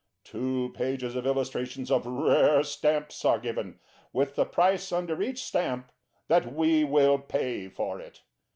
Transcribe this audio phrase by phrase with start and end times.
[0.23, 3.79] Two pages of illustrations of rare stamps are given,
[4.11, 5.91] with the price under each stamp
[6.27, 8.21] that we will pay for it.